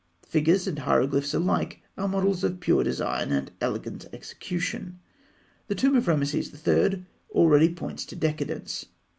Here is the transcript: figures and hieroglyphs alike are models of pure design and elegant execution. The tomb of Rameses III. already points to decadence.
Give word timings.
figures 0.25 0.65
and 0.67 0.79
hieroglyphs 0.79 1.31
alike 1.31 1.79
are 1.95 2.07
models 2.07 2.43
of 2.43 2.59
pure 2.59 2.83
design 2.83 3.31
and 3.31 3.51
elegant 3.61 4.07
execution. 4.13 4.97
The 5.67 5.75
tomb 5.75 5.95
of 5.95 6.07
Rameses 6.07 6.51
III. 6.67 7.05
already 7.31 7.71
points 7.71 8.03
to 8.05 8.15
decadence. 8.15 8.87